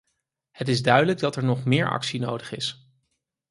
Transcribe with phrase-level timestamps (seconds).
[0.51, 2.89] Het is duidelijk dat er nog meer actie nodig is.